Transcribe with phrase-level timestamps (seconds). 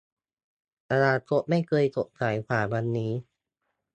[0.91, 3.11] อนาคตไม่เคยสดใสกว่าวันนี้